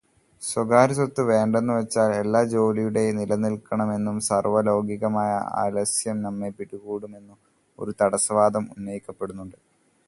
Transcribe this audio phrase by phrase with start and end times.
[0.41, 5.31] സ്വകാര്യസ്വത്ത് വേണ്ടെന്നുവച്ചാൽ എല്ലാ ജോലിയുടെ നിലയ്ക്കുമെന്നും സാർവ്വലൗകികമായ
[5.65, 7.39] ആലസ്യം നമ്മെ പിടികൂടുമെന്നും
[7.79, 9.57] ഒരു തടസ്സവാദം ഉന്നയിക്കപ്പെടുന്നുണ്ട്.